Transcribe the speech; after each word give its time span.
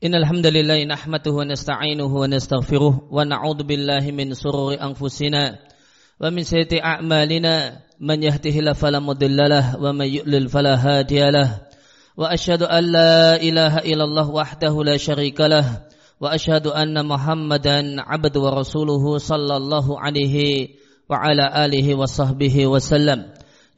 إن 0.00 0.14
الحمد 0.14 0.46
لله 0.46 0.84
نحمده 0.84 1.30
ونستعينه 1.30 2.16
ونستغفره 2.16 3.08
ونعوذ 3.12 3.62
بالله 3.62 4.10
من 4.10 4.34
سرور 4.34 4.80
أنفسنا 4.80 5.58
ومن 6.20 6.42
سيئة 6.42 6.84
أعمالنا. 6.84 7.80
من 8.00 8.22
يهده 8.22 8.50
الله 8.50 8.72
فلا 8.72 8.98
مضل 8.98 9.36
له 9.36 9.76
ومن 9.76 10.06
يؤلل 10.06 10.48
فلا 10.48 10.74
هادي 10.74 11.20
له. 11.30 11.60
وأشهد 12.16 12.62
أن 12.62 12.84
لا 12.84 13.36
إله 13.36 13.78
إلا 13.78 14.04
الله 14.04 14.30
وحده 14.30 14.84
لا 14.84 14.96
شريك 14.96 15.40
له. 15.40 15.84
وأشهد 16.20 16.66
أن 16.66 17.06
محمدا 17.06 18.00
عبد 18.00 18.36
ورسوله 18.36 19.18
صلى 19.18 19.56
الله 19.56 20.00
عليه 20.00 20.68
وعلى 21.10 21.64
آله 21.64 21.94
وصحبه 21.94 22.66
وسلم. 22.66 23.24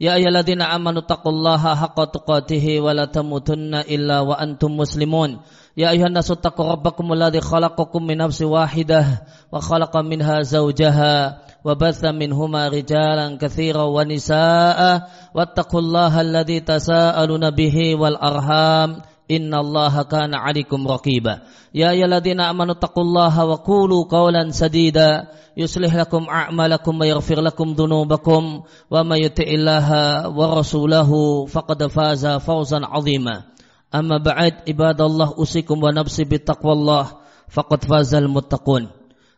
Ya 0.03 0.19
ayyuhalladzina 0.19 0.67
amanu 0.75 0.99
taqullaha 1.07 1.79
haqqa 1.79 2.11
tuqatih 2.11 2.83
wa 2.83 2.91
la 2.91 3.07
tamutunna 3.07 3.87
illa 3.87 4.19
wa 4.27 4.35
antum 4.35 4.75
muslimun. 4.75 5.39
Ya 5.79 5.95
ayuhan 5.95 6.11
nasu 6.11 6.35
taqu 6.35 6.59
rabbakum 6.59 7.07
alladzi 7.15 7.39
khalaqakum 7.39 8.03
min 8.03 8.19
nafsin 8.19 8.51
wahidah 8.51 9.23
wa 9.47 9.63
khalaqa 9.63 10.03
minha 10.03 10.43
zawjaha 10.43 11.15
wa 11.63 11.71
batha 11.79 12.11
minhuma 12.11 12.67
rijalan 12.67 13.39
katsira 13.39 13.87
wa 13.87 14.03
nisaa'a 14.03 15.07
wattaqullaha 15.31 16.19
alladzi 16.19 16.59
tasaaluna 16.67 17.55
bihi 17.55 17.95
wal 17.95 18.19
arham 18.19 19.07
Inna 19.33 19.65
Allaha 19.65 20.05
kana 20.05 20.37
alikum 20.45 20.85
raqiba. 20.85 21.45
Ya 21.73 21.89
yaladina 21.97 22.53
amanu 22.53 22.77
taqullaha 22.77 23.49
wa 23.49 23.57
kulu 23.65 24.05
qawlan 24.05 24.53
sadida. 24.53 25.33
Yuslih 25.57 25.89
lakum 25.93 26.25
a'malakum 26.29 26.97
wa 26.97 27.05
yaghfir 27.05 27.41
lakum 27.41 27.77
dhunubakum 27.77 28.65
wa 28.65 28.99
may 29.05 29.25
yuti'illaha 29.25 30.29
wa 30.29 30.57
rasulahu 30.57 31.49
faqad 31.49 31.89
faza 31.89 32.41
fawzan 32.41 32.85
'azima. 32.85 33.49
Amma 33.93 34.17
ba'd 34.17 34.65
ibadallah 34.65 35.37
usikum 35.37 35.77
wa 35.77 35.93
nafsi 35.93 36.25
bittaqwallah 36.25 37.21
faqad 37.53 37.85
fazal 37.85 38.25
muttaqun. 38.25 38.89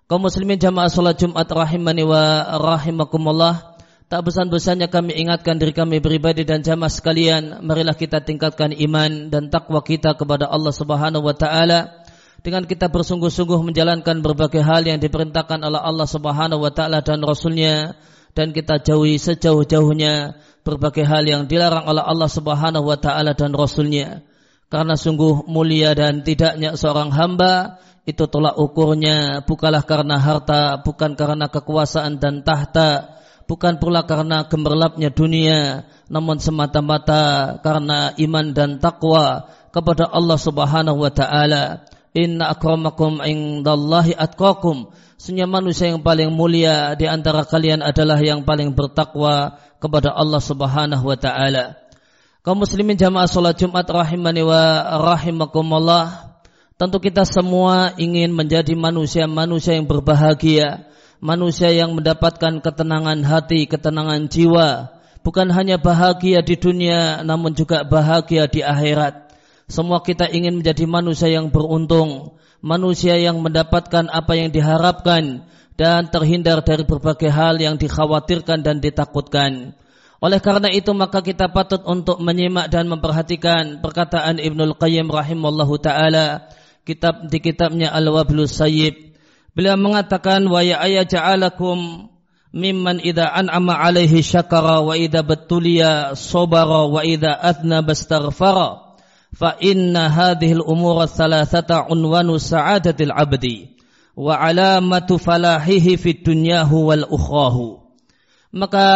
Kaum 0.07 0.23
muslimin 0.23 0.55
jamaah 0.55 0.87
salat 0.87 1.19
Jumat 1.19 1.51
rahimani 1.51 2.07
wa 2.07 2.47
rahimakumullah 2.55 3.74
tak 4.05 4.21
bosan-bosannya 4.21 4.85
kami 4.93 5.17
ingatkan 5.17 5.57
diri 5.57 5.73
kami 5.73 5.97
pribadi 5.97 6.45
dan 6.45 6.61
jamaah 6.61 6.93
sekalian 6.93 7.65
marilah 7.65 7.97
kita 7.97 8.21
tingkatkan 8.21 8.69
iman 8.69 9.33
dan 9.33 9.49
takwa 9.49 9.81
kita 9.81 10.13
kepada 10.13 10.45
Allah 10.45 10.73
Subhanahu 10.73 11.25
wa 11.25 11.33
taala. 11.33 12.05
Dengan 12.45 12.61
kita 12.69 12.93
bersungguh-sungguh 12.93 13.57
menjalankan 13.65 14.21
berbagai 14.21 14.61
hal 14.61 14.85
yang 14.85 15.01
diperintahkan 15.01 15.65
oleh 15.65 15.81
Allah 15.81 16.05
Subhanahu 16.05 16.61
wa 16.61 16.69
taala 16.69 17.01
dan 17.01 17.25
rasulnya 17.25 17.97
dan 18.37 18.53
kita 18.53 18.85
jauhi 18.85 19.17
sejauh-jauhnya 19.17 20.37
berbagai 20.61 21.01
hal 21.01 21.25
yang 21.25 21.49
dilarang 21.49 21.89
oleh 21.89 22.05
Allah 22.05 22.29
Subhanahu 22.29 22.85
wa 22.85 22.97
taala 23.01 23.33
dan 23.33 23.57
rasulnya. 23.57 24.21
Karena 24.69 24.93
sungguh 24.93 25.49
mulia 25.49 25.97
dan 25.97 26.21
tidaknya 26.21 26.77
seorang 26.77 27.09
hamba 27.09 27.81
itu 28.05 28.29
tolak 28.29 28.53
ukurnya 28.61 29.41
bukanlah 29.49 29.81
karena 29.81 30.21
harta, 30.21 30.77
bukan 30.85 31.17
karena 31.17 31.49
kekuasaan 31.49 32.21
dan 32.21 32.45
tahta, 32.45 33.17
bukan 33.45 33.81
pula 33.81 34.05
karena 34.05 34.45
gemerlapnya 34.45 35.09
dunia, 35.13 35.89
namun 36.11 36.37
semata-mata 36.37 37.57
karena 37.61 38.13
iman 38.17 38.45
dan 38.53 38.77
takwa 38.77 39.49
kepada 39.73 40.09
Allah 40.09 40.37
Subhanahu 40.37 41.01
wa 41.01 41.11
taala. 41.13 41.85
Inna 42.15 42.55
akramakum 42.55 43.19
indallahi 43.19 44.15
atqakum. 44.15 44.87
Sesungguhnya 45.19 45.51
manusia 45.51 45.91
yang 45.91 45.99
paling 45.99 46.31
mulia 46.31 46.95
di 46.95 47.07
antara 47.07 47.43
kalian 47.43 47.83
adalah 47.83 48.19
yang 48.23 48.47
paling 48.47 48.71
bertakwa 48.71 49.59
kepada 49.79 50.15
Allah 50.15 50.39
Subhanahu 50.39 51.05
wa 51.05 51.17
taala 51.19 51.85
kaum 52.45 52.61
muslimin 52.61 52.93
jamaah 52.93 53.25
salat 53.25 53.57
Jumat 53.57 53.89
rahimani 53.89 54.45
wa 54.45 54.85
rahimakumullah 55.01 56.37
tentu 56.77 57.01
kita 57.01 57.25
semua 57.25 57.97
ingin 57.97 58.29
menjadi 58.29 58.77
manusia-manusia 58.77 59.81
yang 59.81 59.89
berbahagia 59.89 60.85
manusia 61.25 61.73
yang 61.73 61.97
mendapatkan 61.97 62.61
ketenangan 62.61 63.25
hati 63.25 63.65
ketenangan 63.65 64.29
jiwa 64.29 64.93
bukan 65.25 65.49
hanya 65.49 65.81
bahagia 65.81 66.45
di 66.45 66.53
dunia 66.53 67.25
namun 67.25 67.57
juga 67.57 67.81
bahagia 67.81 68.45
di 68.45 68.61
akhirat 68.61 69.33
semua 69.65 70.05
kita 70.05 70.29
ingin 70.29 70.61
menjadi 70.61 70.85
manusia 70.85 71.33
yang 71.33 71.49
beruntung 71.49 72.37
manusia 72.61 73.17
yang 73.17 73.41
mendapatkan 73.41 74.05
apa 74.09 74.37
yang 74.37 74.53
diharapkan 74.53 75.45
dan 75.75 76.07
terhindar 76.07 76.63
dari 76.63 76.81
berbagai 76.87 77.29
hal 77.29 77.59
yang 77.59 77.75
dikhawatirkan 77.75 78.63
dan 78.63 78.79
ditakutkan. 78.79 79.75
Oleh 80.23 80.39
karena 80.39 80.71
itu 80.71 80.89
maka 80.95 81.19
kita 81.19 81.51
patut 81.51 81.83
untuk 81.83 82.17
menyimak 82.23 82.71
dan 82.71 82.87
memperhatikan 82.87 83.83
perkataan 83.83 84.39
Ibnul 84.39 84.79
Qayyim 84.79 85.11
rahimallahu 85.11 85.75
taala 85.77 86.49
kitab 86.87 87.27
di 87.27 87.37
kitabnya 87.43 87.91
Al-Wablus 87.91 88.55
Sayyib. 88.57 89.13
Beliau 89.55 89.79
mengatakan 89.79 90.43
wa 90.51 90.59
ya 90.59 90.83
ja'alakum 90.83 92.11
mimman 92.51 92.99
idza 92.99 93.31
an'ama 93.31 93.79
alaihi 93.79 94.19
syakara 94.19 94.83
wa 94.83 94.99
idza 94.99 95.23
betulia 95.23 96.11
sabara 96.11 96.91
wa 96.91 96.99
idza 96.99 97.39
athna 97.39 97.79
bastaghfara 97.79 98.99
fa 99.31 99.55
inna 99.63 100.11
hadhihi 100.11 100.59
al-umur 100.59 101.07
thalathata 101.07 101.87
unwanu 101.87 102.35
sa'adatil 102.35 103.15
abdi 103.15 103.79
wa 104.19 104.35
alamatu 104.43 105.15
falahihi 105.15 105.95
fid 105.95 106.27
dunyahu 106.27 106.91
wal 106.91 107.07
ukhrahu. 107.07 107.79
Maka 108.51 108.87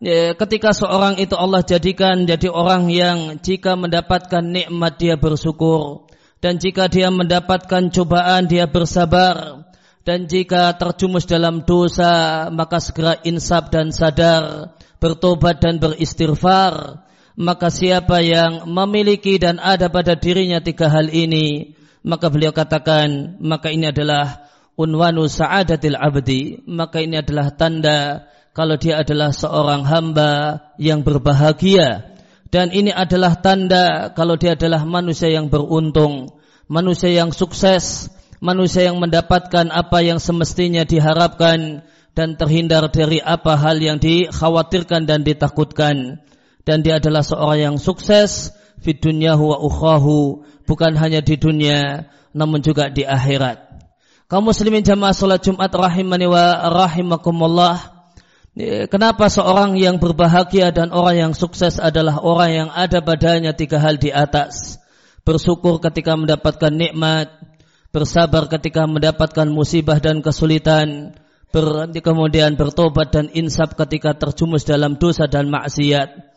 Ya, 0.00 0.32
ketika 0.32 0.72
seorang 0.72 1.20
itu 1.20 1.36
Allah 1.36 1.60
jadikan 1.60 2.24
jadi 2.24 2.48
orang 2.48 2.88
yang 2.88 3.36
jika 3.44 3.76
mendapatkan 3.76 4.40
nikmat 4.40 4.96
dia 4.96 5.20
bersyukur 5.20 6.08
dan 6.40 6.56
jika 6.56 6.88
dia 6.88 7.12
mendapatkan 7.12 7.92
cobaan 7.92 8.48
dia 8.48 8.64
bersabar 8.64 9.68
dan 10.10 10.26
jika 10.26 10.74
terjumus 10.74 11.22
dalam 11.22 11.62
dosa 11.62 12.50
maka 12.50 12.82
segera 12.82 13.22
insaf 13.22 13.70
dan 13.70 13.94
sadar 13.94 14.74
bertobat 14.98 15.62
dan 15.62 15.78
beristighfar. 15.78 17.06
Maka 17.38 17.70
siapa 17.70 18.18
yang 18.18 18.66
memiliki 18.66 19.38
dan 19.38 19.62
ada 19.62 19.86
pada 19.86 20.18
dirinya 20.18 20.58
tiga 20.58 20.90
hal 20.90 21.14
ini 21.14 21.78
maka 22.02 22.26
beliau 22.26 22.50
katakan 22.50 23.38
maka 23.38 23.70
ini 23.70 23.86
adalah 23.94 24.50
unwanu 24.74 25.30
sa'adatil 25.30 25.94
abdi. 25.94 26.58
Maka 26.66 27.06
ini 27.06 27.22
adalah 27.22 27.54
tanda 27.54 28.26
kalau 28.50 28.74
dia 28.82 28.98
adalah 28.98 29.30
seorang 29.30 29.86
hamba 29.86 30.58
yang 30.74 31.06
berbahagia. 31.06 32.18
Dan 32.50 32.74
ini 32.74 32.90
adalah 32.90 33.38
tanda 33.38 34.10
kalau 34.10 34.34
dia 34.34 34.58
adalah 34.58 34.82
manusia 34.82 35.30
yang 35.30 35.46
beruntung, 35.46 36.34
manusia 36.66 37.14
yang 37.14 37.30
sukses, 37.30 38.10
manusia 38.40 38.88
yang 38.88 38.98
mendapatkan 38.98 39.68
apa 39.68 40.00
yang 40.00 40.18
semestinya 40.18 40.82
diharapkan 40.88 41.84
dan 42.16 42.34
terhindar 42.34 42.88
dari 42.90 43.22
apa 43.22 43.54
hal 43.54 43.78
yang 43.78 44.00
dikhawatirkan 44.00 45.06
dan 45.06 45.22
ditakutkan. 45.22 46.24
Dan 46.64 46.84
dia 46.84 47.00
adalah 47.00 47.24
seorang 47.24 47.60
yang 47.60 47.76
sukses 47.80 48.52
di 48.80 48.96
dunia 48.96 49.36
wa 49.36 49.60
ukhrahu, 49.60 50.44
bukan 50.64 50.96
hanya 50.96 51.20
di 51.24 51.36
dunia 51.36 52.10
namun 52.32 52.64
juga 52.64 52.88
di 52.88 53.04
akhirat. 53.04 53.70
Kaum 54.30 54.46
muslimin 54.46 54.86
jamaah 54.86 55.10
salat 55.10 55.42
Jumat 55.42 55.74
rahimani 55.74 56.30
wa 56.30 56.70
rahimakumullah. 56.70 57.98
Kenapa 58.86 59.26
seorang 59.30 59.74
yang 59.78 59.98
berbahagia 59.98 60.70
dan 60.70 60.94
orang 60.94 61.16
yang 61.16 61.32
sukses 61.34 61.82
adalah 61.82 62.22
orang 62.22 62.50
yang 62.50 62.68
ada 62.70 63.02
padanya 63.02 63.54
tiga 63.54 63.82
hal 63.82 63.98
di 63.98 64.14
atas. 64.14 64.78
Bersyukur 65.26 65.82
ketika 65.82 66.14
mendapatkan 66.14 66.70
nikmat, 66.70 67.30
bersabar 67.90 68.46
ketika 68.46 68.86
mendapatkan 68.86 69.50
musibah 69.50 69.98
dan 69.98 70.22
kesulitan, 70.22 71.18
ber, 71.50 71.90
kemudian 71.90 72.54
bertobat 72.54 73.10
dan 73.10 73.26
insaf 73.34 73.74
ketika 73.74 74.14
terjumus 74.14 74.62
dalam 74.62 74.96
dosa 74.96 75.26
dan 75.26 75.50
maksiat. 75.50 76.30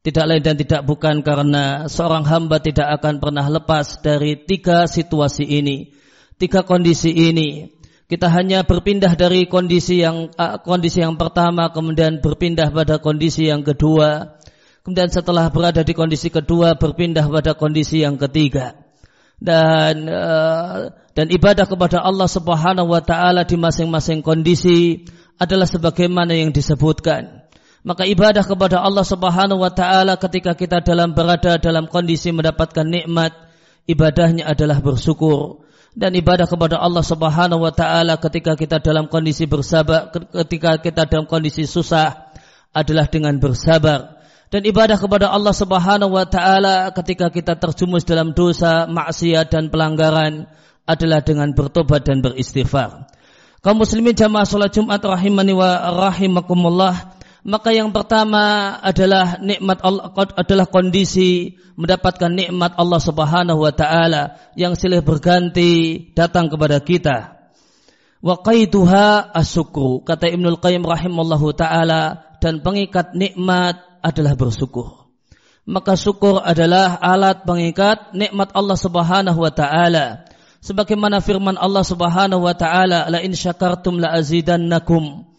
Tidak 0.00 0.24
lain 0.24 0.40
dan 0.40 0.56
tidak 0.56 0.88
bukan 0.88 1.20
karena 1.20 1.84
seorang 1.84 2.24
hamba 2.24 2.56
tidak 2.56 2.88
akan 3.00 3.20
pernah 3.20 3.44
lepas 3.52 4.00
dari 4.00 4.32
tiga 4.48 4.88
situasi 4.88 5.44
ini, 5.44 5.92
tiga 6.40 6.64
kondisi 6.64 7.12
ini. 7.12 7.68
Kita 8.08 8.32
hanya 8.32 8.64
berpindah 8.64 9.12
dari 9.12 9.44
kondisi 9.44 10.00
yang 10.00 10.32
kondisi 10.64 11.04
yang 11.04 11.20
pertama 11.20 11.68
kemudian 11.70 12.24
berpindah 12.24 12.72
pada 12.72 12.96
kondisi 12.96 13.52
yang 13.52 13.60
kedua. 13.60 14.40
Kemudian 14.80 15.12
setelah 15.12 15.52
berada 15.52 15.84
di 15.84 15.92
kondisi 15.92 16.32
kedua 16.32 16.80
berpindah 16.80 17.28
pada 17.28 17.52
kondisi 17.52 18.00
yang 18.00 18.16
ketiga 18.16 18.79
dan 19.40 20.04
uh, 20.06 20.92
dan 21.16 21.26
ibadah 21.32 21.64
kepada 21.64 22.04
Allah 22.04 22.28
Subhanahu 22.28 22.92
wa 22.92 23.02
taala 23.02 23.48
di 23.48 23.56
masing-masing 23.56 24.20
kondisi 24.20 25.08
adalah 25.40 25.64
sebagaimana 25.64 26.36
yang 26.36 26.52
disebutkan. 26.52 27.48
Maka 27.80 28.04
ibadah 28.04 28.44
kepada 28.44 28.84
Allah 28.84 29.02
Subhanahu 29.08 29.64
wa 29.64 29.72
taala 29.72 30.20
ketika 30.20 30.52
kita 30.52 30.84
dalam 30.84 31.16
berada 31.16 31.56
dalam 31.56 31.88
kondisi 31.88 32.28
mendapatkan 32.28 32.84
nikmat 32.84 33.32
ibadahnya 33.88 34.44
adalah 34.44 34.84
bersyukur. 34.84 35.64
Dan 35.90 36.14
ibadah 36.14 36.46
kepada 36.46 36.78
Allah 36.78 37.02
Subhanahu 37.02 37.64
wa 37.66 37.72
taala 37.72 38.20
ketika 38.20 38.54
kita 38.54 38.78
dalam 38.78 39.08
kondisi 39.08 39.48
bersabar 39.48 40.12
ketika 40.44 40.78
kita 40.78 41.08
dalam 41.08 41.26
kondisi 41.26 41.66
susah 41.66 42.30
adalah 42.70 43.10
dengan 43.10 43.40
bersabar 43.42 44.19
Dan 44.50 44.66
ibadah 44.66 44.98
kepada 44.98 45.30
Allah 45.30 45.54
Subhanahu 45.54 46.18
wa 46.18 46.26
taala 46.26 46.90
ketika 46.90 47.30
kita 47.30 47.54
terjumus 47.54 48.02
dalam 48.02 48.34
dosa, 48.34 48.90
maksiat 48.90 49.46
dan 49.46 49.70
pelanggaran 49.70 50.50
adalah 50.90 51.22
dengan 51.22 51.54
bertobat 51.54 52.02
dan 52.02 52.18
beristighfar. 52.18 53.06
Kaum 53.62 53.78
muslimin 53.78 54.18
jamaah 54.18 54.42
salat 54.42 54.74
Jumat 54.74 54.98
rahimani 55.06 55.54
wa 55.54 55.94
rahimakumullah, 55.94 57.14
maka 57.46 57.70
yang 57.70 57.94
pertama 57.94 58.74
adalah 58.82 59.38
nikmat 59.38 59.78
Allah 59.86 60.10
adalah 60.34 60.66
kondisi 60.66 61.54
mendapatkan 61.78 62.34
nikmat 62.34 62.74
Allah 62.74 62.98
Subhanahu 62.98 63.62
wa 63.62 63.70
taala 63.70 64.34
yang 64.58 64.74
silih 64.74 64.98
berganti 64.98 66.10
datang 66.10 66.50
kepada 66.50 66.82
kita. 66.82 67.38
Wa 68.18 68.42
qaituha 68.42 69.30
asyukru 69.30 70.02
kata 70.02 70.26
Ibnul 70.26 70.58
Qayyim 70.58 70.82
rahimallahu 70.82 71.54
taala 71.54 72.34
dan 72.42 72.64
pengikat 72.66 73.14
nikmat 73.14 73.89
adalah 74.00 74.36
bersyukur. 74.36 75.08
Maka 75.68 75.94
syukur 75.94 76.40
adalah 76.40 76.98
alat 76.98 77.44
pengikat 77.44 78.16
nikmat 78.16 78.50
Allah 78.56 78.74
Subhanahu 78.74 79.38
wa 79.38 79.52
taala. 79.52 80.24
Sebagaimana 80.60 81.24
firman 81.24 81.56
Allah 81.56 81.84
Subhanahu 81.84 82.44
wa 82.44 82.56
taala, 82.56 83.08
"La 83.08 83.20
in 83.20 83.36
syakartum 83.36 84.00
la 84.00 84.12
azidannakum." 84.16 85.30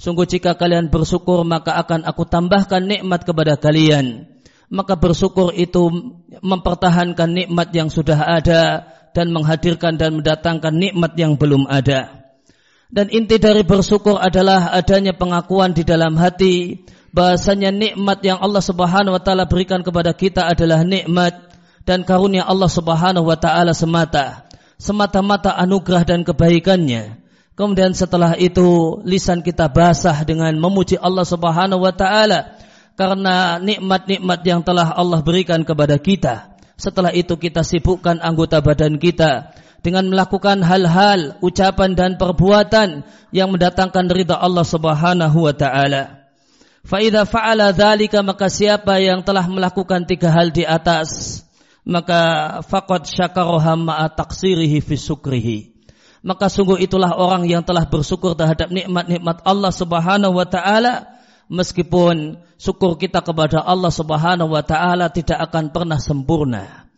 Sungguh 0.00 0.24
jika 0.24 0.56
kalian 0.56 0.88
bersyukur 0.88 1.44
maka 1.44 1.76
akan 1.76 2.08
aku 2.08 2.24
tambahkan 2.24 2.80
nikmat 2.80 3.28
kepada 3.28 3.60
kalian. 3.60 4.24
Maka 4.72 4.96
bersyukur 4.96 5.52
itu 5.52 5.92
mempertahankan 6.40 7.28
nikmat 7.28 7.68
yang 7.74 7.92
sudah 7.92 8.16
ada 8.16 8.86
dan 9.12 9.34
menghadirkan 9.34 9.98
dan 9.98 10.22
mendatangkan 10.22 10.72
nikmat 10.72 11.12
yang 11.20 11.36
belum 11.36 11.68
ada. 11.68 12.30
Dan 12.90 13.06
inti 13.10 13.38
dari 13.38 13.62
bersyukur 13.62 14.18
adalah 14.18 14.74
adanya 14.74 15.14
pengakuan 15.14 15.74
di 15.74 15.86
dalam 15.86 16.18
hati 16.18 16.86
bahasanya 17.10 17.74
nikmat 17.74 18.22
yang 18.22 18.38
Allah 18.38 18.62
Subhanahu 18.62 19.14
wa 19.18 19.22
taala 19.22 19.46
berikan 19.46 19.82
kepada 19.82 20.14
kita 20.14 20.46
adalah 20.46 20.86
nikmat 20.86 21.36
dan 21.82 22.06
karunia 22.06 22.46
Allah 22.46 22.70
Subhanahu 22.70 23.26
wa 23.26 23.38
taala 23.38 23.74
semata, 23.74 24.46
semata-mata 24.78 25.54
anugerah 25.58 26.06
dan 26.06 26.22
kebaikannya. 26.22 27.18
Kemudian 27.58 27.92
setelah 27.92 28.38
itu 28.40 29.00
lisan 29.04 29.44
kita 29.44 29.68
basah 29.68 30.24
dengan 30.24 30.54
memuji 30.56 30.96
Allah 30.96 31.26
Subhanahu 31.26 31.82
wa 31.82 31.92
taala 31.92 32.56
karena 32.94 33.60
nikmat-nikmat 33.60 34.40
yang 34.46 34.60
telah 34.64 34.94
Allah 34.94 35.20
berikan 35.20 35.60
kepada 35.66 36.00
kita. 36.00 36.56
Setelah 36.80 37.12
itu 37.12 37.36
kita 37.36 37.60
sibukkan 37.60 38.24
anggota 38.24 38.64
badan 38.64 38.96
kita 38.96 39.52
dengan 39.84 40.08
melakukan 40.08 40.64
hal-hal, 40.64 41.36
ucapan 41.44 41.92
dan 41.92 42.16
perbuatan 42.16 43.04
yang 43.32 43.52
mendatangkan 43.52 44.08
ridha 44.08 44.36
Allah 44.40 44.64
Subhanahu 44.64 45.44
wa 45.44 45.52
taala. 45.52 46.19
Fa'idha 46.80 47.28
fa'ala 47.28 47.76
dhalika 47.76 48.24
maka 48.24 48.48
siapa 48.48 48.96
yang 48.98 49.20
telah 49.20 49.44
melakukan 49.44 50.08
tiga 50.08 50.32
hal 50.32 50.48
di 50.48 50.64
atas 50.64 51.42
maka 51.84 52.60
faqad 52.64 53.08
syakaroha 53.08 53.76
ma'a 53.76 54.08
taksirihi 54.12 54.80
fi 54.84 54.94
sukrihi. 54.96 55.58
Maka 56.20 56.52
sungguh 56.52 56.76
itulah 56.84 57.16
orang 57.16 57.48
yang 57.48 57.64
telah 57.64 57.88
bersyukur 57.88 58.36
terhadap 58.36 58.68
nikmat-nikmat 58.68 59.40
Allah 59.40 59.72
Subhanahu 59.72 60.36
wa 60.36 60.44
taala 60.44 61.08
meskipun 61.48 62.36
syukur 62.60 63.00
kita 63.00 63.24
kepada 63.24 63.64
Allah 63.64 63.88
Subhanahu 63.88 64.52
wa 64.52 64.60
taala 64.60 65.08
tidak 65.08 65.40
akan 65.48 65.72
pernah 65.72 65.96
sempurna. 65.96 66.88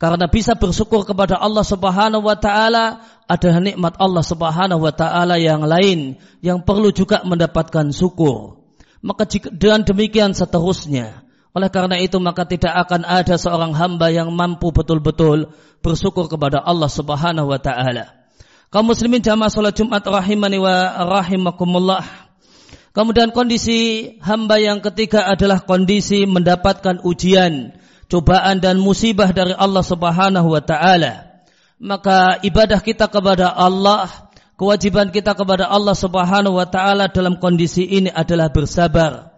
Karena 0.00 0.32
bisa 0.32 0.56
bersyukur 0.56 1.04
kepada 1.04 1.36
Allah 1.36 1.60
Subhanahu 1.60 2.24
wa 2.24 2.36
taala 2.40 3.04
adalah 3.28 3.60
nikmat 3.60 4.00
Allah 4.00 4.24
Subhanahu 4.24 4.80
wa 4.80 4.92
taala 4.96 5.36
yang 5.36 5.60
lain 5.60 6.16
yang 6.40 6.64
perlu 6.64 6.88
juga 6.88 7.20
mendapatkan 7.20 7.92
syukur. 7.92 8.59
Maka 9.00 9.24
dengan 9.56 9.80
demikian 9.80 10.36
seterusnya. 10.36 11.24
Oleh 11.50 11.66
karena 11.66 11.98
itu 11.98 12.20
maka 12.22 12.46
tidak 12.46 12.70
akan 12.86 13.02
ada 13.02 13.34
seorang 13.34 13.74
hamba 13.74 14.12
yang 14.14 14.30
mampu 14.30 14.70
betul-betul 14.70 15.50
bersyukur 15.82 16.30
kepada 16.30 16.62
Allah 16.62 16.86
Subhanahu 16.86 17.50
wa 17.50 17.58
taala. 17.58 18.20
Kaum 18.70 18.86
muslimin 18.86 19.18
jamaah 19.18 19.50
salat 19.50 19.74
Jumat 19.74 20.06
rahimani 20.06 20.62
wa 20.62 20.94
rahimakumullah. 21.10 22.06
Kemudian 22.94 23.34
kondisi 23.34 24.14
hamba 24.22 24.62
yang 24.62 24.78
ketiga 24.78 25.26
adalah 25.26 25.66
kondisi 25.66 26.22
mendapatkan 26.22 27.02
ujian, 27.02 27.74
cobaan 28.06 28.62
dan 28.62 28.78
musibah 28.78 29.34
dari 29.34 29.58
Allah 29.58 29.82
Subhanahu 29.82 30.54
wa 30.54 30.62
taala. 30.62 31.42
Maka 31.82 32.38
ibadah 32.46 32.78
kita 32.78 33.10
kepada 33.10 33.50
Allah 33.50 34.29
Kewajiban 34.60 35.08
kita 35.08 35.32
kepada 35.32 35.72
Allah 35.72 35.96
Subhanahu 35.96 36.60
wa 36.60 36.68
taala 36.68 37.08
dalam 37.08 37.40
kondisi 37.40 37.80
ini 37.88 38.12
adalah 38.12 38.52
bersabar, 38.52 39.32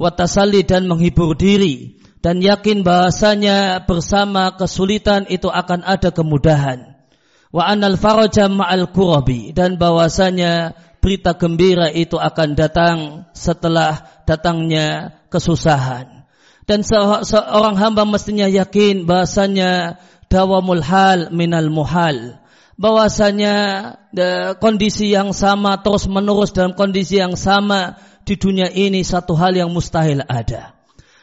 watasalli 0.00 0.64
dan 0.64 0.88
menghibur 0.88 1.36
diri 1.36 2.00
dan 2.24 2.40
yakin 2.40 2.80
bahasanya 2.80 3.84
bersama 3.84 4.56
kesulitan 4.56 5.28
itu 5.28 5.52
akan 5.52 5.84
ada 5.84 6.08
kemudahan. 6.08 6.96
Wa 7.52 7.68
anal 7.68 8.00
faraja 8.00 8.48
ma'al 8.48 8.96
kurabi 8.96 9.52
dan 9.52 9.76
bahwasanya 9.76 10.72
berita 11.04 11.36
gembira 11.36 11.92
itu 11.92 12.16
akan 12.16 12.56
datang 12.56 13.28
setelah 13.36 14.24
datangnya 14.24 15.20
kesusahan. 15.28 16.24
Dan 16.64 16.80
seorang 16.80 17.76
hamba 17.76 18.08
mestinya 18.08 18.48
yakin 18.48 19.04
bahasanya 19.04 20.00
dawamul 20.32 20.80
hal 20.80 21.28
minal 21.28 21.68
muhal 21.68 22.40
bahwasanya 22.76 23.56
kondisi 24.60 25.12
yang 25.12 25.32
sama 25.32 25.80
terus 25.80 26.04
menerus 26.08 26.52
dalam 26.52 26.76
kondisi 26.76 27.20
yang 27.20 27.34
sama 27.34 27.96
di 28.28 28.36
dunia 28.36 28.68
ini 28.68 29.00
satu 29.02 29.32
hal 29.36 29.56
yang 29.56 29.72
mustahil 29.72 30.24
ada. 30.28 30.76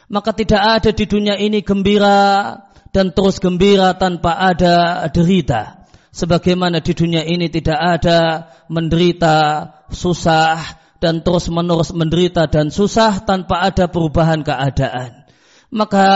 Maka 0.10 0.34
tidak 0.36 0.62
ada 0.62 0.90
di 0.94 1.06
dunia 1.10 1.40
ini 1.40 1.66
gembira 1.66 2.58
dan 2.94 3.14
terus 3.14 3.42
gembira 3.42 3.98
tanpa 3.98 4.38
ada 4.38 5.08
derita. 5.10 5.86
Sebagaimana 6.14 6.78
di 6.78 6.94
dunia 6.94 7.26
ini 7.26 7.50
tidak 7.50 7.80
ada 7.82 8.46
menderita, 8.70 9.66
susah, 9.90 10.62
dan 11.02 11.26
terus 11.26 11.50
menerus 11.50 11.90
menderita 11.90 12.46
dan 12.46 12.70
susah 12.70 13.26
tanpa 13.26 13.66
ada 13.66 13.90
perubahan 13.90 14.46
keadaan. 14.46 15.26
Maka 15.74 16.08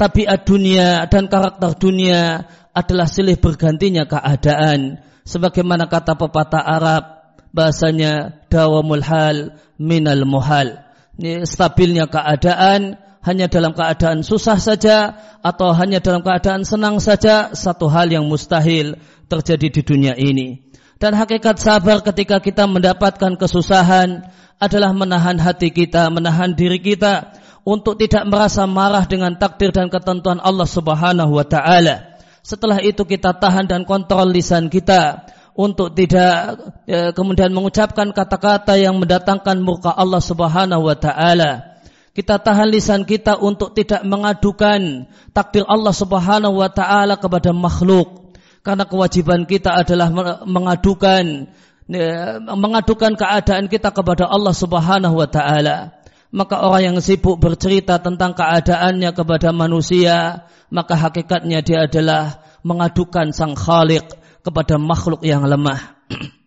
tabiat 0.00 0.48
dunia 0.48 1.04
dan 1.12 1.28
karakter 1.28 1.76
dunia 1.76 2.48
adalah 2.78 3.10
silih 3.10 3.34
bergantinya 3.42 4.06
keadaan. 4.06 5.02
Sebagaimana 5.26 5.90
kata 5.90 6.14
pepatah 6.14 6.62
Arab 6.62 7.02
bahasanya 7.50 8.46
dawamul 8.46 9.02
hal 9.02 9.58
minal 9.82 10.22
muhal. 10.22 10.78
Ini 11.18 11.42
stabilnya 11.42 12.06
keadaan 12.06 12.94
hanya 13.26 13.50
dalam 13.50 13.74
keadaan 13.74 14.22
susah 14.22 14.62
saja 14.62 15.18
atau 15.42 15.74
hanya 15.74 15.98
dalam 15.98 16.22
keadaan 16.22 16.62
senang 16.62 17.02
saja 17.02 17.50
satu 17.52 17.90
hal 17.90 18.08
yang 18.08 18.30
mustahil 18.30 18.94
terjadi 19.26 19.68
di 19.68 19.82
dunia 19.82 20.14
ini. 20.14 20.70
Dan 21.02 21.18
hakikat 21.18 21.58
sabar 21.58 22.00
ketika 22.02 22.38
kita 22.38 22.64
mendapatkan 22.70 23.34
kesusahan 23.38 24.22
adalah 24.58 24.90
menahan 24.94 25.38
hati 25.38 25.70
kita, 25.70 26.10
menahan 26.10 26.54
diri 26.54 26.82
kita 26.82 27.34
untuk 27.62 28.00
tidak 28.00 28.24
merasa 28.26 28.64
marah 28.64 29.04
dengan 29.04 29.34
takdir 29.36 29.70
dan 29.74 29.90
ketentuan 29.92 30.40
Allah 30.40 30.66
Subhanahu 30.66 31.36
wa 31.36 31.46
taala 31.46 32.17
setelah 32.48 32.80
itu 32.80 33.04
kita 33.04 33.36
tahan 33.36 33.68
dan 33.68 33.84
kontrol 33.84 34.32
lisan 34.32 34.72
kita 34.72 35.28
untuk 35.52 35.92
tidak 35.92 36.56
ya, 36.88 37.12
kemudian 37.12 37.52
mengucapkan 37.52 38.08
kata-kata 38.08 38.80
yang 38.80 38.96
mendatangkan 38.96 39.60
murka 39.60 39.92
Allah 39.92 40.24
Subhanahu 40.24 40.88
wa 40.88 40.96
taala. 40.96 41.76
Kita 42.16 42.40
tahan 42.40 42.72
lisan 42.72 43.04
kita 43.04 43.36
untuk 43.36 43.76
tidak 43.76 44.00
mengadukan 44.00 45.04
takdir 45.36 45.68
Allah 45.68 45.92
Subhanahu 45.92 46.56
wa 46.56 46.72
taala 46.72 47.20
kepada 47.20 47.52
makhluk. 47.52 48.32
Karena 48.64 48.88
kewajiban 48.88 49.44
kita 49.44 49.84
adalah 49.84 50.08
mengadukan 50.48 51.52
ya, 51.84 52.40
mengadukan 52.40 53.12
keadaan 53.12 53.68
kita 53.68 53.92
kepada 53.92 54.24
Allah 54.24 54.56
Subhanahu 54.56 55.20
wa 55.20 55.28
taala 55.28 55.98
maka 56.28 56.60
orang 56.60 56.92
yang 56.92 56.98
sibuk 57.00 57.40
bercerita 57.40 57.96
tentang 58.04 58.36
keadaannya 58.36 59.16
kepada 59.16 59.48
manusia, 59.48 60.44
maka 60.68 60.94
hakikatnya 60.96 61.64
dia 61.64 61.88
adalah 61.88 62.44
mengadukan 62.64 63.32
sang 63.32 63.56
khalik 63.56 64.04
kepada 64.44 64.76
makhluk 64.76 65.20
yang 65.24 65.44
lemah. 65.44 65.98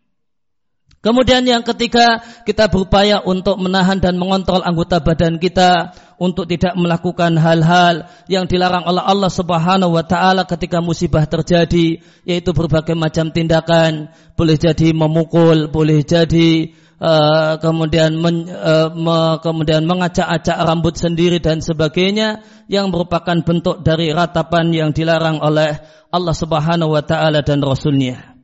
Kemudian 1.02 1.42
yang 1.50 1.66
ketiga, 1.66 2.22
kita 2.46 2.70
berupaya 2.70 3.26
untuk 3.26 3.58
menahan 3.58 3.98
dan 3.98 4.22
mengontrol 4.22 4.62
anggota 4.62 5.02
badan 5.02 5.42
kita 5.42 5.98
untuk 6.22 6.46
tidak 6.46 6.78
melakukan 6.78 7.42
hal-hal 7.42 8.06
yang 8.30 8.46
dilarang 8.46 8.86
oleh 8.86 9.02
Allah 9.02 9.34
Subhanahu 9.34 9.98
wa 9.98 10.06
taala 10.06 10.46
ketika 10.46 10.78
musibah 10.78 11.26
terjadi, 11.26 12.06
yaitu 12.22 12.54
berbagai 12.54 12.94
macam 12.94 13.34
tindakan, 13.34 14.14
boleh 14.38 14.62
jadi 14.62 14.94
memukul, 14.94 15.74
boleh 15.74 16.06
jadi 16.06 16.78
uh, 17.02 17.58
kemudian 17.58 18.14
men, 18.16 18.46
uh, 18.48 18.94
me, 18.94 19.42
kemudian 19.42 19.84
mengacak-acak 19.90 20.56
rambut 20.62 20.96
sendiri 20.96 21.42
dan 21.42 21.60
sebagainya 21.60 22.46
yang 22.70 22.94
merupakan 22.94 23.42
bentuk 23.42 23.82
dari 23.82 24.14
ratapan 24.14 24.70
yang 24.70 24.90
dilarang 24.94 25.42
oleh 25.42 25.82
Allah 26.14 26.36
Subhanahu 26.38 26.94
wa 26.94 27.04
taala 27.04 27.42
dan 27.42 27.60
rasulnya. 27.66 28.38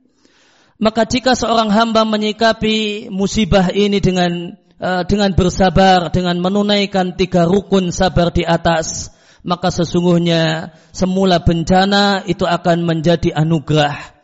Maka 0.77 1.05
jika 1.09 1.33
seorang 1.33 1.73
hamba 1.73 2.05
menyikapi 2.05 3.09
musibah 3.13 3.69
ini 3.73 4.01
dengan 4.01 4.57
uh, 4.81 5.05
dengan 5.05 5.33
bersabar 5.37 6.09
dengan 6.09 6.41
menunaikan 6.41 7.13
tiga 7.13 7.45
rukun 7.45 7.93
sabar 7.93 8.33
di 8.33 8.45
atas 8.45 9.13
maka 9.47 9.71
sesungguhnya 9.71 10.75
semula 10.91 11.39
bencana 11.39 12.27
itu 12.27 12.43
akan 12.43 12.83
menjadi 12.83 13.31
anugerah 13.31 14.16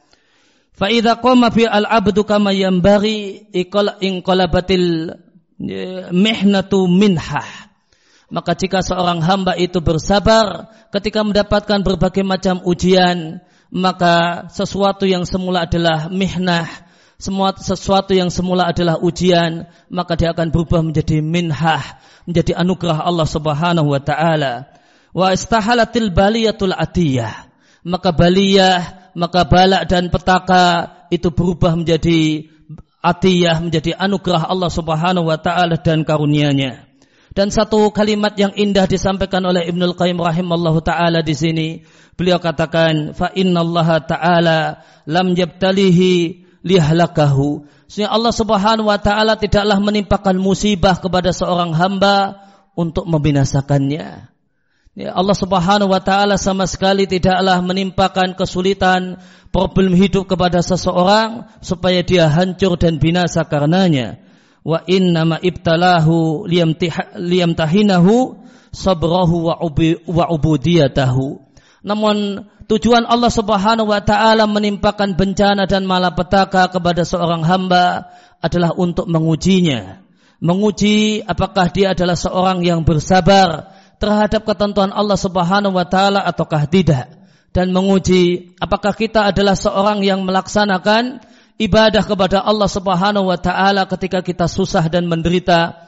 fa 0.73 0.89
idza 0.89 1.21
fi 1.53 1.63
al 1.69 1.85
abdu 1.85 2.25
kama 2.25 2.51
yanbaghi 2.51 3.49
inqalabatil 4.01 5.13
ya, 5.61 6.09
mihnatu 6.09 6.89
minhah 6.89 7.63
maka 8.33 8.57
jika 8.57 8.81
seorang 8.81 9.21
hamba 9.21 9.53
itu 9.53 9.77
bersabar 9.77 10.73
ketika 10.89 11.21
mendapatkan 11.21 11.85
berbagai 11.85 12.25
macam 12.25 12.65
ujian, 12.65 13.45
maka 13.69 14.49
sesuatu 14.49 15.05
yang 15.05 15.21
semula 15.21 15.69
adalah 15.69 16.09
mihnah, 16.09 16.65
semua 17.21 17.53
sesuatu 17.53 18.17
yang 18.17 18.33
semula 18.33 18.73
adalah 18.73 18.97
ujian, 18.97 19.69
maka 19.85 20.17
dia 20.17 20.33
akan 20.33 20.49
berubah 20.49 20.81
menjadi 20.81 21.21
minhah, 21.21 22.01
menjadi 22.25 22.57
anugerah 22.57 23.05
Allah 23.05 23.29
Subhanahu 23.29 23.93
wa 23.93 24.01
taala. 24.01 24.65
Wa 25.13 25.29
istahalatil 25.29 26.09
baliyatul 26.09 26.73
atiyah. 26.73 27.53
Maka 27.85 28.17
baliyah, 28.17 29.02
maka 29.13 29.45
balak 29.45 29.89
dan 29.89 30.09
petaka 30.09 30.89
itu 31.13 31.29
berubah 31.29 31.77
menjadi 31.77 32.49
atiyah, 33.03 33.59
menjadi 33.61 33.93
anugerah 33.99 34.49
Allah 34.49 34.71
Subhanahu 34.71 35.29
wa 35.29 35.37
taala 35.37 35.77
dan 35.77 36.07
karunia-Nya. 36.07 36.93
Dan 37.33 37.49
satu 37.49 37.89
kalimat 37.89 38.37
yang 38.37 38.53
indah 38.53 38.85
disampaikan 38.85 39.41
oleh 39.41 39.65
Ibnul 39.65 39.97
Qayyim 39.97 40.21
rahimallahu 40.21 40.85
taala 40.85 41.25
di 41.25 41.33
sini. 41.33 41.81
Beliau 42.13 42.37
katakan, 42.37 43.17
"Fa 43.17 43.33
innallaha 43.33 44.05
ta'ala 44.05 44.85
lam 45.09 45.33
yabtalihi 45.33 46.45
lihlakahu." 46.61 47.65
Sehingga 47.89 48.13
Allah 48.13 48.33
Subhanahu 48.33 48.85
wa 48.85 49.01
taala 49.01 49.33
tidaklah 49.33 49.81
menimpakan 49.81 50.37
musibah 50.37 51.01
kepada 51.01 51.33
seorang 51.33 51.73
hamba 51.73 52.37
untuk 52.77 53.09
membinasakannya. 53.09 54.32
Ya, 54.93 55.09
Allah 55.17 55.33
Subhanahu 55.33 55.89
wa 55.89 55.97
taala 56.05 56.37
sama 56.37 56.69
sekali 56.69 57.09
tidaklah 57.09 57.65
menimpakan 57.65 58.37
kesulitan 58.37 59.17
problem 59.49 59.97
hidup 59.97 60.29
kepada 60.29 60.61
seseorang 60.61 61.49
supaya 61.65 62.05
dia 62.05 62.29
hancur 62.29 62.77
dan 62.77 63.01
binasa 63.01 63.41
karenanya 63.41 64.21
wa 64.61 64.85
innama 64.85 65.41
ibtalahu 65.41 66.45
liyamtahinahu 67.17 68.37
sabrahu 68.69 69.49
wa, 69.49 70.25
ubudiyatahu. 70.29 71.41
Namun 71.81 72.45
tujuan 72.69 73.09
Allah 73.09 73.33
Subhanahu 73.33 73.89
wa 73.89 74.01
taala 74.05 74.45
menimpakan 74.45 75.17
bencana 75.17 75.65
dan 75.65 75.89
malapetaka 75.89 76.69
kepada 76.69 77.01
seorang 77.01 77.41
hamba 77.41 78.13
adalah 78.45 78.77
untuk 78.77 79.09
mengujinya. 79.09 80.05
Menguji 80.37 81.25
apakah 81.25 81.73
dia 81.73 81.97
adalah 81.97 82.13
seorang 82.13 82.61
yang 82.61 82.85
bersabar 82.85 83.73
terhadap 84.03 84.43
ketentuan 84.43 84.91
Allah 84.91 85.15
Subhanahu 85.15 85.79
wa 85.79 85.87
taala 85.87 86.19
ataukah 86.27 86.67
tidak 86.67 87.07
dan 87.55 87.71
menguji 87.71 88.51
apakah 88.59 88.91
kita 88.91 89.31
adalah 89.31 89.55
seorang 89.55 90.03
yang 90.03 90.27
melaksanakan 90.27 91.23
ibadah 91.55 92.03
kepada 92.03 92.43
Allah 92.43 92.67
Subhanahu 92.67 93.31
wa 93.31 93.39
taala 93.39 93.87
ketika 93.87 94.19
kita 94.19 94.51
susah 94.51 94.91
dan 94.91 95.07
menderita 95.07 95.87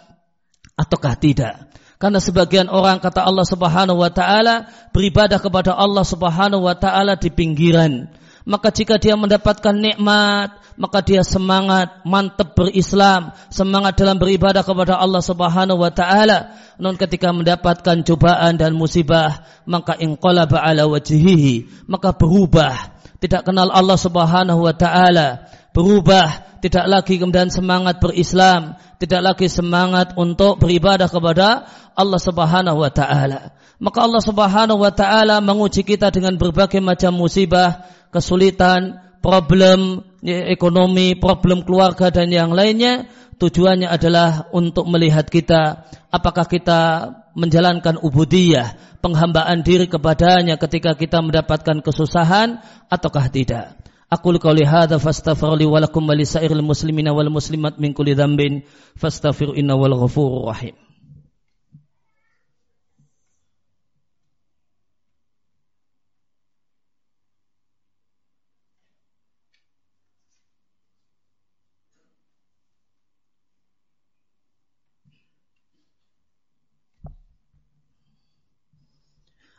ataukah 0.79 1.19
tidak? 1.19 1.75
Karena 2.00 2.24
sebagian 2.24 2.67
orang 2.72 3.03
kata 3.03 3.24
Allah 3.24 3.43
Subhanahu 3.43 4.00
wa 4.00 4.12
taala 4.12 4.72
beribadah 4.95 5.39
kepada 5.39 5.75
Allah 5.75 6.07
Subhanahu 6.07 6.63
wa 6.63 6.75
taala 6.79 7.19
di 7.19 7.27
pinggiran. 7.27 8.07
Maka 8.45 8.69
jika 8.69 9.01
dia 9.01 9.17
mendapatkan 9.17 9.73
nikmat, 9.73 10.53
maka 10.77 11.01
dia 11.01 11.25
semangat, 11.25 12.05
mantap 12.05 12.53
berislam, 12.53 13.33
semangat 13.49 13.97
dalam 13.97 14.21
beribadah 14.21 14.61
kepada 14.61 15.01
Allah 15.01 15.25
Subhanahu 15.25 15.81
wa 15.81 15.89
taala. 15.89 16.53
Non 16.77 16.93
ketika 16.93 17.33
mendapatkan 17.33 18.05
cobaan 18.05 18.61
dan 18.61 18.77
musibah, 18.77 19.49
maka 19.65 19.97
inqalaba 19.97 20.61
ala 20.61 20.85
wajhihi, 20.85 21.89
maka 21.89 22.13
berubah, 22.13 23.01
tidak 23.17 23.49
kenal 23.49 23.73
Allah 23.73 23.97
Subhanahu 23.97 24.61
wa 24.61 24.77
taala, 24.77 25.49
berubah, 25.73 26.61
tidak 26.61 26.85
lagi 26.85 27.17
kemudian 27.17 27.49
semangat 27.49 27.97
berislam, 27.97 28.77
tidak 29.01 29.33
lagi 29.33 29.49
semangat 29.49 30.13
untuk 30.21 30.61
beribadah 30.61 31.09
kepada 31.09 31.65
Allah 31.97 32.21
Subhanahu 32.21 32.77
wa 32.77 32.91
taala. 32.93 33.55
Maka 33.75 34.08
Allah 34.08 34.24
Subhanahu 34.24 34.79
wa 34.79 34.91
taala 34.96 35.44
menguji 35.44 35.84
kita 35.84 36.08
dengan 36.12 36.39
berbagai 36.39 36.79
macam 36.79 37.12
musibah, 37.15 37.84
kesulitan, 38.12 39.03
problem 39.20 40.05
ya, 40.24 40.48
ekonomi, 40.53 41.17
problem 41.20 41.65
keluarga 41.65 42.13
dan 42.13 42.32
yang 42.32 42.55
lainnya. 42.55 43.10
Tujuannya 43.36 43.91
adalah 43.91 44.48
untuk 44.55 44.88
melihat 44.88 45.27
kita 45.27 45.91
apakah 46.08 46.48
kita 46.48 47.12
menjalankan 47.36 48.00
ubudiyah, 48.00 48.79
penghambaan 49.03 49.60
diri 49.60 49.91
kepadanya 49.91 50.55
ketika 50.55 50.96
kita 50.96 51.20
mendapatkan 51.20 51.84
kesusahan 51.84 52.63
ataukah 52.88 53.27
tidak. 53.27 53.75
Aku 54.08 54.32
qauli 54.39 54.63
hadza 54.63 55.01
fastaghfirli 55.01 55.67
wa 55.67 55.84
lakum 55.84 56.08
wa 56.08 56.15
lisairil 56.15 56.63
muslimina 56.63 57.12
wal 57.12 57.27
muslimat 57.27 57.75
min 57.75 57.91
kulli 57.91 58.15
dzambin 58.15 58.63
fastaghfiru 58.96 59.51
innahu 59.51 59.84
ghafurur 59.84 60.55
rahim. 60.55 60.84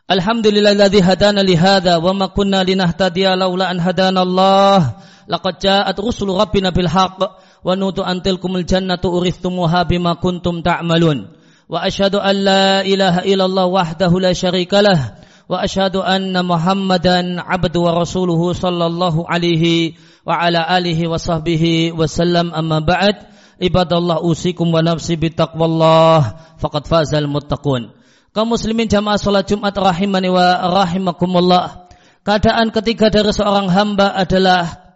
Alhamdulillahilladzi 0.06 1.02
hadana 1.02 1.42
li 1.42 1.58
hadza 1.58 1.98
wa 1.98 2.14
ma 2.14 2.30
kunna 2.30 2.62
linahtadiya 2.62 3.34
laula 3.34 3.66
an 3.74 3.82
hadana 3.82 4.22
Allah. 4.22 5.02
Laqad 5.26 5.58
ja'at 5.58 5.98
rusul 5.98 6.30
rabbina 6.30 6.70
bil 6.70 6.86
haqq 6.86 7.18
wa 7.18 7.74
nutu 7.74 8.06
antilkumul 8.06 8.62
jannatu 8.62 9.10
uristumuha 9.10 9.82
bima 9.82 10.14
kuntum 10.22 10.62
ta'malun. 10.62 11.26
Wa 11.66 11.82
asyhadu 11.82 12.22
an 12.22 12.36
la 12.38 12.86
ilaha 12.86 13.26
illallah 13.26 13.66
wahdahu 13.66 14.22
la 14.22 14.30
syarikalah 14.30 15.18
wa 15.50 15.58
asyhadu 15.66 16.06
anna 16.06 16.46
Muhammadan 16.46 17.42
abdu 17.42 17.82
wa 17.82 17.98
rasuluhu 17.98 18.54
sallallahu 18.54 19.26
alaihi 19.26 19.98
wa 20.22 20.38
ala 20.38 20.62
alihi 20.70 21.10
wa 21.10 21.18
sahbihi 21.18 21.90
wasallam 21.90 22.54
amma 22.54 22.78
ba'd 22.78 23.26
ibadallah 23.58 24.22
usikum 24.22 24.70
wa 24.70 24.86
nafsi 24.86 25.18
bitaqwallah 25.18 26.54
faqad 26.62 26.86
fazal 26.86 27.26
muttaqun 27.26 27.94
kaum 28.36 28.52
muslimin 28.52 28.84
jamaah 28.84 29.16
salat 29.16 29.48
Jumat 29.48 29.72
rahimani 29.72 30.28
wa 30.28 30.60
rahimakumullah. 30.84 31.88
Keadaan 32.20 32.68
ketiga 32.68 33.08
dari 33.08 33.32
seorang 33.32 33.72
hamba 33.72 34.12
adalah 34.12 34.92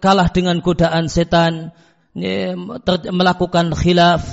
kalah 0.00 0.32
dengan 0.32 0.64
godaan 0.64 1.04
setan, 1.12 1.76
melakukan 3.12 3.76
khilaf, 3.76 4.24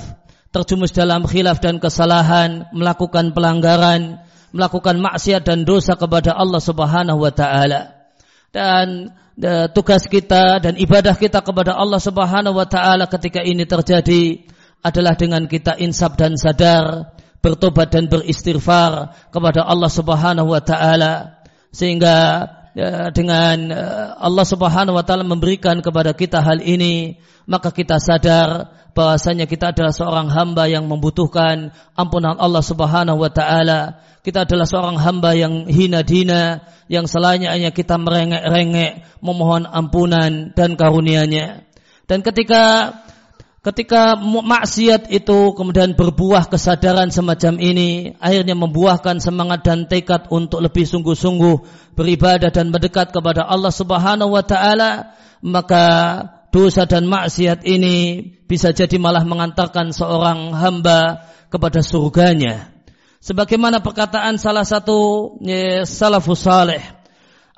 terjumus 0.56 0.96
dalam 0.96 1.28
khilaf 1.28 1.60
dan 1.60 1.76
kesalahan, 1.76 2.64
melakukan 2.72 3.36
pelanggaran, 3.36 4.24
melakukan 4.56 5.04
maksiat 5.04 5.44
dan 5.44 5.68
dosa 5.68 6.00
kepada 6.00 6.32
Allah 6.32 6.64
Subhanahu 6.64 7.28
wa 7.28 7.32
taala. 7.36 8.08
Dan 8.56 9.12
tugas 9.76 10.08
kita 10.08 10.64
dan 10.64 10.80
ibadah 10.80 11.12
kita 11.12 11.44
kepada 11.44 11.76
Allah 11.76 12.00
Subhanahu 12.00 12.56
wa 12.56 12.64
taala 12.64 13.04
ketika 13.04 13.44
ini 13.44 13.68
terjadi 13.68 14.48
adalah 14.80 15.12
dengan 15.12 15.44
kita 15.44 15.76
insaf 15.76 16.16
dan 16.16 16.40
sadar 16.40 17.15
bertobat 17.46 17.94
dan 17.94 18.10
beristighfar 18.10 19.14
kepada 19.30 19.62
Allah 19.62 19.86
Subhanahu 19.86 20.50
wa 20.50 20.58
taala 20.58 21.38
sehingga 21.70 22.42
ya, 22.74 23.14
dengan 23.14 23.70
ya, 23.70 24.18
Allah 24.18 24.42
Subhanahu 24.42 24.98
wa 24.98 25.06
taala 25.06 25.22
memberikan 25.22 25.78
kepada 25.78 26.10
kita 26.10 26.42
hal 26.42 26.58
ini 26.58 27.22
maka 27.46 27.70
kita 27.70 28.02
sadar 28.02 28.74
bahwasanya 28.96 29.46
kita 29.46 29.70
adalah 29.76 29.92
seorang 29.94 30.32
hamba 30.32 30.66
yang 30.66 30.88
membutuhkan 30.90 31.70
ampunan 31.94 32.34
Allah 32.40 32.64
Subhanahu 32.64 33.20
wa 33.20 33.28
taala. 33.28 34.02
Kita 34.24 34.48
adalah 34.48 34.64
seorang 34.66 34.98
hamba 34.98 35.36
yang 35.36 35.70
hina 35.70 36.02
dina 36.02 36.64
yang 36.90 37.04
selainnya 37.06 37.52
hanya 37.52 37.70
kita 37.70 38.00
merengek-rengek 38.00 39.20
memohon 39.20 39.68
ampunan 39.68 40.50
dan 40.56 40.74
karunia-Nya. 40.74 41.62
Dan 42.08 42.24
ketika 42.24 42.96
Ketika 43.66 44.14
maksiat 44.22 45.10
itu 45.10 45.50
kemudian 45.58 45.98
berbuah 45.98 46.46
kesadaran 46.46 47.10
semacam 47.10 47.58
ini, 47.58 48.14
akhirnya 48.22 48.54
membuahkan 48.54 49.18
semangat 49.18 49.66
dan 49.66 49.90
tekad 49.90 50.30
untuk 50.30 50.62
lebih 50.62 50.86
sungguh-sungguh 50.86 51.66
beribadah 51.98 52.54
dan 52.54 52.70
mendekat 52.70 53.10
kepada 53.10 53.42
Allah 53.42 53.74
Subhanahu 53.74 54.38
wa 54.38 54.46
taala, 54.46 55.18
maka 55.42 55.86
dosa 56.54 56.86
dan 56.86 57.10
maksiat 57.10 57.66
ini 57.66 58.22
bisa 58.46 58.70
jadi 58.70 59.02
malah 59.02 59.26
mengantarkan 59.26 59.90
seorang 59.90 60.54
hamba 60.54 61.26
kepada 61.50 61.82
surganya. 61.82 62.70
Sebagaimana 63.18 63.82
perkataan 63.82 64.38
salah 64.38 64.62
satu 64.62 65.42
ya, 65.42 65.82
salafus 65.82 66.46
saleh, 66.46 66.86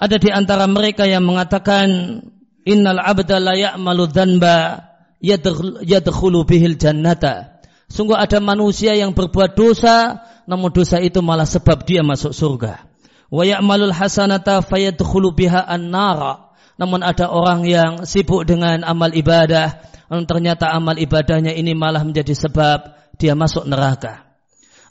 ada 0.00 0.16
di 0.16 0.32
antara 0.32 0.64
mereka 0.64 1.04
yang 1.04 1.28
mengatakan 1.28 2.24
innal 2.64 2.96
abda 2.96 3.36
la 3.36 3.52
ya'malu 3.52 4.08
dhanba 4.08 4.87
yadkhulu 5.22 6.46
bihil 6.46 6.78
jannata 6.78 7.58
Sungguh 7.88 8.20
ada 8.20 8.36
manusia 8.38 8.92
yang 8.92 9.16
berbuat 9.16 9.56
dosa, 9.56 10.20
namun 10.44 10.68
dosa 10.68 11.00
itu 11.00 11.24
malah 11.24 11.48
sebab 11.48 11.88
dia 11.88 12.04
masuk 12.04 12.36
surga. 12.36 12.84
Wa 13.32 13.48
ya'malul 13.48 13.96
hasanata 13.96 14.60
fayadkhulu 14.60 15.32
biha 15.32 15.64
an-nara. 15.64 16.52
Namun 16.76 17.00
ada 17.00 17.32
orang 17.32 17.64
yang 17.64 17.92
sibuk 18.04 18.44
dengan 18.44 18.84
amal 18.84 19.10
ibadah, 19.10 19.82
namun 20.12 20.28
ternyata 20.28 20.70
amal 20.70 20.94
ibadahnya 20.94 21.50
ini 21.56 21.74
malah 21.74 22.04
menjadi 22.04 22.36
sebab 22.36 22.94
dia 23.18 23.34
masuk 23.34 23.66
neraka. 23.66 24.28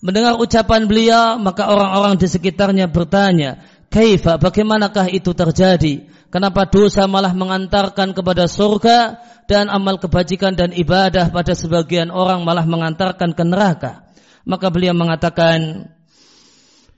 Mendengar 0.03 0.38
ucapan 0.38 0.86
beliau, 0.86 1.39
maka 1.41 1.69
orang-orang 1.69 2.19
di 2.22 2.27
sekitarnya 2.27 2.91
bertanya, 2.91 3.63
Kaifa, 3.88 4.36
bagaimanakah 4.36 5.08
itu 5.15 5.32
terjadi? 5.32 6.12
Kenapa 6.27 6.67
dosa 6.67 7.08
malah 7.08 7.32
mengantarkan 7.32 8.12
kepada 8.12 8.51
surga 8.51 9.24
dan 9.48 9.72
amal 9.72 9.96
kebajikan 9.96 10.60
dan 10.60 10.75
ibadah 10.75 11.32
pada 11.32 11.56
sebagian 11.56 12.12
orang 12.12 12.44
malah 12.44 12.67
mengantarkan 12.67 13.32
ke 13.32 13.44
neraka? 13.48 14.03
Maka 14.44 14.67
beliau 14.67 14.91
mengatakan, 14.91 15.88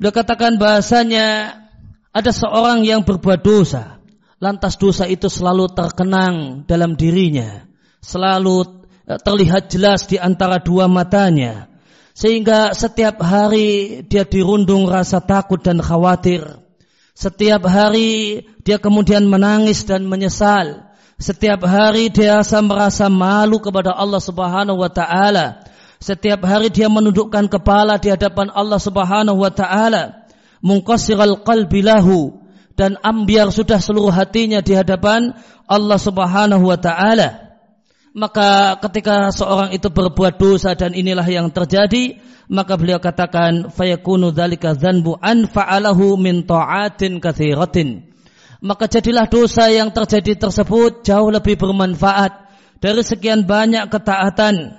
beliau 0.01 0.13
katakan 0.13 0.57
bahasanya 0.57 1.61
ada 2.09 2.31
seorang 2.33 2.81
yang 2.81 3.05
berbuat 3.05 3.45
dosa. 3.45 4.01
Lantas 4.41 4.81
dosa 4.81 5.05
itu 5.05 5.29
selalu 5.29 5.69
terkenang 5.77 6.65
dalam 6.65 6.97
dirinya. 6.97 7.69
Selalu 8.01 8.65
eh, 9.05 9.19
terlihat 9.21 9.69
jelas 9.69 10.09
di 10.09 10.17
antara 10.17 10.57
dua 10.57 10.89
matanya. 10.89 11.69
Sehingga 12.17 12.73
setiap 12.73 13.21
hari 13.21 14.01
dia 14.09 14.25
dirundung 14.25 14.89
rasa 14.89 15.21
takut 15.21 15.61
dan 15.61 15.77
khawatir 15.79 16.68
setiap 17.19 17.67
hari 17.67 18.47
dia 18.63 18.79
kemudian 18.79 19.27
menangis 19.27 19.83
dan 19.83 20.07
menyesal. 20.07 20.87
Setiap 21.19 21.67
hari 21.67 22.07
dia 22.07 22.39
merasa 22.63 23.11
malu 23.11 23.59
kepada 23.59 23.91
Allah 23.91 24.23
Subhanahu 24.23 24.79
wa 24.79 24.87
taala. 24.87 25.67
Setiap 25.99 26.47
hari 26.47 26.71
dia 26.71 26.87
menundukkan 26.87 27.51
kepala 27.51 27.99
di 27.99 28.07
hadapan 28.07 28.47
Allah 28.55 28.79
Subhanahu 28.79 29.35
wa 29.35 29.51
taala. 29.51 30.31
Mungkasiral 30.63 31.43
qalbi 31.43 31.83
lahu 31.83 32.39
dan 32.79 32.95
ambiar 33.03 33.51
sudah 33.51 33.83
seluruh 33.83 34.15
hatinya 34.15 34.63
di 34.63 34.79
hadapan 34.79 35.35
Allah 35.67 35.99
Subhanahu 35.99 36.71
wa 36.71 36.79
taala. 36.79 37.48
Maka 38.17 38.81
ketika 38.81 39.29
seorang 39.29 39.69
itu 39.69 39.93
berbuat 39.93 40.41
dosa 40.41 40.73
dan 40.73 40.97
inilah 40.97 41.25
yang 41.29 41.53
terjadi, 41.53 42.17
maka 42.49 42.73
beliau 42.73 42.97
katakan 42.97 43.69
fayakunu 43.69 44.33
dzalika 44.33 44.73
dzanbu 44.73 45.21
an 45.21 45.45
fa'alahu 45.45 46.17
min 46.17 46.43
ta'atin 46.49 47.21
katsiratin. 47.21 48.09
Maka 48.59 48.89
jadilah 48.89 49.29
dosa 49.29 49.69
yang 49.69 49.93
terjadi 49.93 50.49
tersebut 50.49 51.05
jauh 51.05 51.29
lebih 51.29 51.55
bermanfaat 51.55 52.49
dari 52.81 53.05
sekian 53.05 53.45
banyak 53.45 53.87
ketaatan 53.87 54.73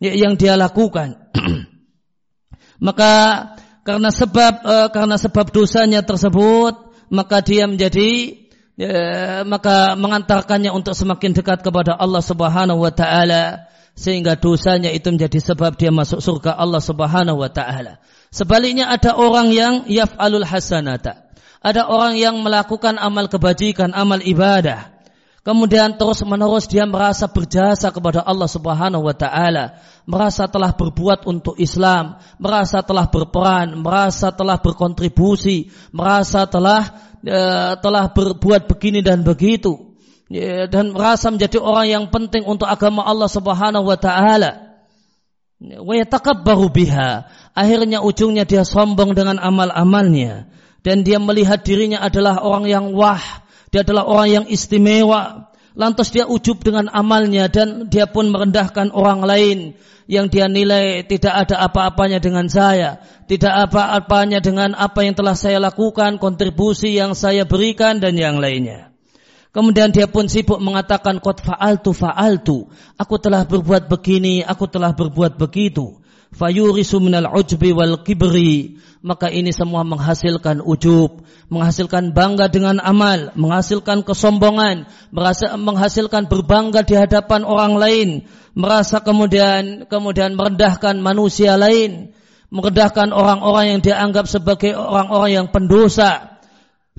yang 0.00 0.34
dia 0.40 0.56
lakukan. 0.56 1.20
Maka 2.86 3.12
karena 3.84 4.08
sebab 4.08 4.52
uh, 4.64 4.88
karena 4.88 5.16
sebab 5.20 5.52
dosanya 5.52 6.00
tersebut 6.00 6.92
maka 7.10 7.42
dia 7.42 7.66
menjadi 7.66 8.39
ya, 8.80 9.44
maka 9.44 9.92
mengantarkannya 10.00 10.72
untuk 10.72 10.96
semakin 10.96 11.36
dekat 11.36 11.60
kepada 11.60 12.00
Allah 12.00 12.24
Subhanahu 12.24 12.80
wa 12.80 12.92
taala 12.92 13.68
sehingga 13.92 14.40
dosanya 14.40 14.88
itu 14.88 15.12
menjadi 15.12 15.36
sebab 15.52 15.76
dia 15.76 15.92
masuk 15.92 16.24
surga 16.24 16.56
Allah 16.56 16.80
Subhanahu 16.80 17.44
wa 17.44 17.52
taala. 17.52 18.00
Sebaliknya 18.32 18.88
ada 18.88 19.18
orang 19.20 19.52
yang 19.52 19.74
yaf'alul 19.84 20.46
hasanata. 20.48 21.28
Ada 21.60 21.92
orang 21.92 22.16
yang 22.16 22.40
melakukan 22.40 22.96
amal 22.96 23.28
kebajikan, 23.28 23.92
amal 23.92 24.24
ibadah. 24.24 24.96
Kemudian 25.40 25.96
terus-menerus 25.96 26.68
dia 26.68 26.84
merasa 26.84 27.24
berjasa 27.24 27.88
kepada 27.88 28.20
Allah 28.20 28.44
Subhanahu 28.44 29.08
wa 29.08 29.16
taala, 29.16 29.80
merasa 30.04 30.44
telah 30.44 30.76
berbuat 30.76 31.24
untuk 31.24 31.56
Islam, 31.56 32.20
merasa 32.36 32.84
telah 32.84 33.08
berperan, 33.08 33.72
merasa 33.80 34.28
telah 34.36 34.60
berkontribusi, 34.60 35.72
merasa 35.96 36.44
telah 36.44 37.09
uh, 37.26 37.76
telah 37.80 38.04
berbuat 38.12 38.70
begini 38.70 39.04
dan 39.04 39.20
begitu 39.26 39.90
ya, 40.30 40.70
dan 40.70 40.94
merasa 40.94 41.28
menjadi 41.28 41.58
orang 41.58 41.86
yang 41.90 42.04
penting 42.08 42.46
untuk 42.46 42.70
agama 42.70 43.02
Allah 43.04 43.28
Subhanahu 43.28 43.84
wa 43.84 43.98
taala. 43.98 44.70
Wa 45.60 45.92
yatakabbaru 45.92 46.72
biha. 46.72 47.28
Akhirnya 47.52 48.00
ujungnya 48.00 48.48
dia 48.48 48.64
sombong 48.64 49.12
dengan 49.12 49.36
amal-amalnya 49.36 50.48
dan 50.80 51.04
dia 51.04 51.20
melihat 51.20 51.60
dirinya 51.60 52.00
adalah 52.00 52.40
orang 52.40 52.64
yang 52.64 52.84
wah, 52.96 53.20
dia 53.68 53.84
adalah 53.84 54.08
orang 54.08 54.28
yang 54.40 54.44
istimewa. 54.48 55.49
Lantas 55.78 56.10
dia 56.10 56.26
ujub 56.26 56.58
dengan 56.66 56.90
amalnya 56.90 57.46
dan 57.46 57.86
dia 57.86 58.10
pun 58.10 58.26
merendahkan 58.26 58.90
orang 58.90 59.22
lain 59.22 59.58
yang 60.10 60.26
dia 60.26 60.50
nilai 60.50 61.06
tidak 61.06 61.46
ada 61.46 61.62
apa-apanya 61.62 62.18
dengan 62.18 62.50
saya, 62.50 62.98
tidak 63.30 63.70
apa-apanya 63.70 64.42
dengan 64.42 64.74
apa 64.74 65.06
yang 65.06 65.14
telah 65.14 65.38
saya 65.38 65.62
lakukan, 65.62 66.18
kontribusi 66.18 66.98
yang 66.98 67.14
saya 67.14 67.46
berikan 67.46 68.02
dan 68.02 68.18
yang 68.18 68.42
lainnya. 68.42 68.90
Kemudian 69.50 69.94
dia 69.94 70.10
pun 70.10 70.26
sibuk 70.26 70.58
mengatakan 70.58 71.22
qad 71.22 71.42
fa'altu 71.42 71.90
fa'altu. 71.94 72.58
Aku 72.98 73.18
telah 73.22 73.46
berbuat 73.46 73.86
begini, 73.86 74.42
aku 74.42 74.66
telah 74.66 74.94
berbuat 74.94 75.38
begitu. 75.38 75.98
Fayurisu 76.30 77.02
minal 77.02 77.26
ujbi 77.30 77.74
wal 77.74 78.06
kibri. 78.06 78.78
Maka 79.00 79.32
ini 79.32 79.48
semua 79.48 79.80
menghasilkan 79.80 80.60
ujub, 80.60 81.24
menghasilkan 81.48 82.12
bangga 82.12 82.52
dengan 82.52 82.84
amal, 82.84 83.32
menghasilkan 83.32 84.04
kesombongan, 84.04 84.84
merasa 85.08 85.56
menghasilkan 85.56 86.28
berbangga 86.28 86.84
di 86.84 87.00
hadapan 87.00 87.48
orang 87.48 87.80
lain, 87.80 88.08
merasa 88.52 89.00
kemudian 89.00 89.88
kemudian 89.88 90.36
merendahkan 90.36 91.00
manusia 91.00 91.56
lain, 91.56 92.12
merendahkan 92.52 93.08
orang-orang 93.16 93.72
yang 93.72 93.80
dianggap 93.80 94.28
sebagai 94.28 94.76
orang-orang 94.76 95.32
yang 95.32 95.46
pendosa. 95.48 96.36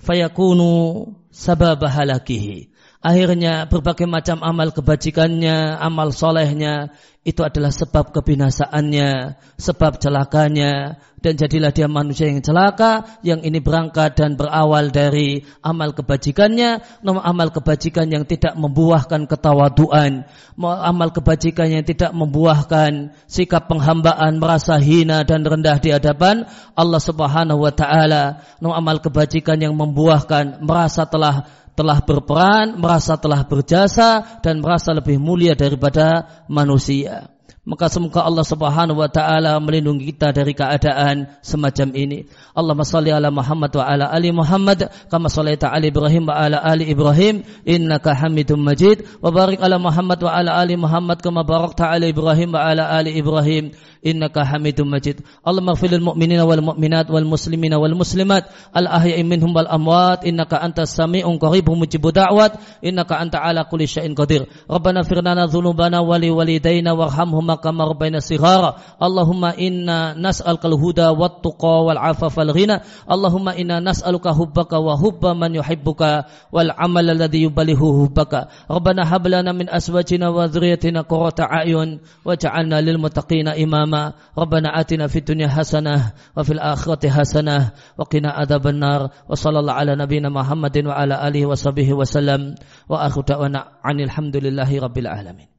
Fayakunu 0.01 1.05
sabab 1.29 1.85
halakihi. 1.85 2.70
Akhirnya 3.01 3.65
berbagai 3.65 4.05
macam 4.05 4.45
amal 4.45 4.69
kebajikannya, 4.69 5.73
amal 5.81 6.13
solehnya, 6.13 6.93
itu 7.21 7.41
adalah 7.41 7.69
sebab 7.69 8.13
kebinasaannya, 8.13 9.37
sebab 9.57 9.97
celakanya, 9.97 11.01
dan 11.21 11.37
jadilah 11.37 11.69
dia 11.69 11.85
manusia 11.85 12.25
yang 12.25 12.41
celaka, 12.41 13.21
yang 13.21 13.45
ini 13.45 13.61
berangkat 13.61 14.17
dan 14.17 14.33
berawal 14.33 14.89
dari 14.89 15.45
amal 15.61 15.93
kebajikannya, 15.93 16.81
namun 17.05 17.21
amal 17.21 17.53
kebajikan 17.53 18.09
yang 18.09 18.25
tidak 18.25 18.57
membuahkan 18.57 19.29
ketawaduan, 19.29 20.25
amal 20.57 21.09
kebajikan 21.13 21.69
yang 21.69 21.85
tidak 21.85 22.09
membuahkan 22.09 23.13
sikap 23.29 23.69
penghambaan, 23.69 24.41
merasa 24.41 24.81
hina 24.81 25.21
dan 25.21 25.45
rendah 25.45 25.77
di 25.77 25.93
hadapan 25.93 26.49
Allah 26.73 27.01
Subhanahu 27.01 27.65
wa 27.65 27.73
taala, 27.73 28.41
namun 28.57 28.81
amal 28.81 28.97
kebajikan 28.97 29.61
yang 29.61 29.77
membuahkan 29.77 30.65
merasa 30.65 31.05
telah 31.05 31.45
telah 31.75 32.03
berperan, 32.03 32.77
merasa 32.77 33.15
telah 33.15 33.43
berjasa 33.47 34.41
dan 34.43 34.59
merasa 34.59 34.91
lebih 34.91 35.17
mulia 35.17 35.55
daripada 35.55 36.43
manusia. 36.51 37.31
Maka 37.71 37.87
semoga 37.87 38.27
Allah 38.27 38.43
Subhanahu 38.43 38.99
wa 38.99 39.07
taala 39.07 39.55
melindungi 39.63 40.11
kita 40.11 40.35
dari 40.35 40.51
keadaan 40.51 41.39
semacam 41.39 41.95
ini. 41.95 42.27
Allahumma 42.51 42.83
salli 42.83 43.15
ala 43.15 43.31
Muhammad 43.31 43.71
wa 43.71 43.87
ala 43.87 44.11
ali 44.11 44.27
Muhammad 44.35 44.91
kama 45.07 45.31
shallaita 45.31 45.71
ala 45.71 45.87
Ibrahim 45.87 46.27
wa 46.27 46.35
ala 46.35 46.59
ali 46.59 46.91
Ibrahim 46.91 47.47
innaka 47.63 48.11
Hamidum 48.11 48.59
Majid 48.59 49.07
wa 49.23 49.31
barik 49.31 49.63
ala 49.63 49.79
Muhammad 49.79 50.19
wa 50.19 50.35
ala 50.35 50.59
ali 50.59 50.75
Muhammad 50.75 51.23
kama 51.23 51.47
barakta 51.47 51.87
ala 51.87 52.11
Ibrahim 52.11 52.51
wa 52.51 52.59
ala 52.59 52.91
ali 52.91 53.15
Ibrahim 53.15 53.71
innaka 54.03 54.43
Hamidum 54.43 54.91
Majid. 54.91 55.23
Allahumma 55.39 55.77
ighfir 55.77 55.95
lil 55.95 56.03
mu'minina 56.03 56.43
wal 56.43 56.59
mu'minat 56.59 57.07
wal 57.07 57.23
muslimina 57.23 57.79
wal 57.79 57.95
muslimat 57.95 58.51
al 58.75 58.89
ahya'i 58.89 59.23
minhum 59.23 59.55
wal 59.55 59.69
amwat 59.69 60.27
innaka 60.27 60.59
antas 60.59 60.91
sami'un 60.91 61.39
qaribun 61.39 61.79
mujibud 61.79 62.11
da'wat 62.11 62.83
innaka 62.83 63.15
anta 63.15 63.39
ala 63.39 63.63
kulli 63.69 63.87
syai'in 63.87 64.11
qadir. 64.11 64.49
Rabbana 64.67 65.07
fir 65.07 65.23
lana 65.23 65.47
dhunubana 65.47 66.03
wa 66.03 66.19
li 66.19 66.27
walidayna 66.33 66.97
warhamhum 66.97 67.45
كما 67.63 67.85
ربينا 67.85 68.19
صغارا. 68.19 68.75
اللهم 69.03 69.45
إنا 69.45 70.17
نسألك 70.17 70.65
الهدى 70.65 71.07
والتقى 71.07 71.75
والعفاف 71.85 72.37
والغنى. 72.37 72.77
اللهم 73.11 73.49
إنا 73.49 73.79
نسألك 73.79 74.27
حبك 74.27 74.73
وحب 74.73 75.23
من 75.25 75.55
يحبك 75.55 76.25
والعمل 76.51 77.09
الذي 77.09 77.43
يبلغه 77.43 78.05
حبك. 78.05 78.33
ربنا 78.71 79.01
هب 79.15 79.27
لنا 79.27 79.51
من 79.51 79.69
أزواجنا 79.69 80.29
وذريتنا 80.29 81.01
قرة 81.01 81.37
أعين 81.39 81.99
واجعلنا 82.25 82.81
للمتقين 82.81 83.47
إماما. 83.47 84.13
ربنا 84.37 84.79
آتنا 84.79 85.07
في 85.07 85.19
الدنيا 85.19 85.47
حسنة 85.47 86.11
وفي 86.37 86.51
الآخرة 86.53 87.09
حسنة 87.09 87.71
وقنا 87.97 88.29
عذاب 88.31 88.67
النار. 88.67 89.09
وصلى 89.29 89.59
الله 89.59 89.73
على 89.73 89.95
نبينا 89.95 90.29
محمد 90.29 90.87
وعلى 90.87 91.27
آله 91.27 91.45
وصحبه 91.45 91.93
وسلم. 91.93 92.55
وآخر 92.89 93.21
دعوانا 93.21 93.65
عن 93.83 93.99
الحمد 93.99 94.35
لله 94.37 94.79
رب 94.79 94.97
العالمين. 94.97 95.50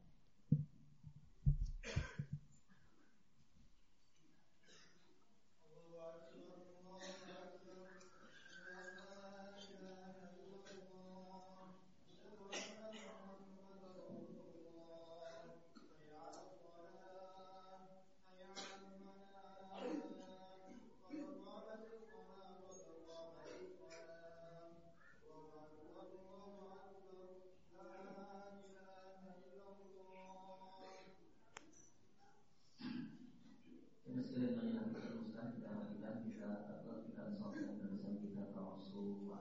so 38.91 38.99
far, 39.27 39.39